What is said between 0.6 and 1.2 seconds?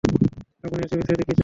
আপনি এরচেয়ে